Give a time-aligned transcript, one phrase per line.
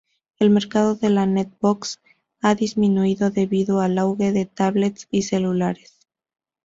[0.39, 1.99] El mercado de las netbooks
[2.41, 6.07] ha disminuido debido al auge de tablets y celulares.